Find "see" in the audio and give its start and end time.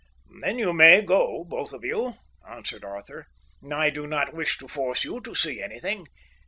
5.35-5.61